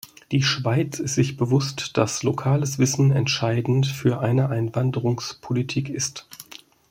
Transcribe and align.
Die 0.31 0.41
Schweiz 0.41 0.97
ist 0.99 1.13
sich 1.13 1.37
bewusst, 1.37 1.95
dass 1.95 2.23
lokales 2.23 2.79
Wissen 2.79 3.11
entscheidend 3.11 3.85
für 3.85 4.19
eine 4.19 4.49
Einwanderungspolitik 4.49 5.89
ist. 5.91 6.27